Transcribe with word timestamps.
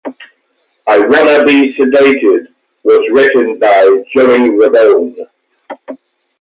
"I 0.87 0.97
Wanna 0.97 1.45
Be 1.45 1.75
Sedated" 1.77 2.47
was 2.83 3.07
written 3.11 3.59
by 3.59 4.03
Joey 4.15 4.49
Ramone. 4.49 5.27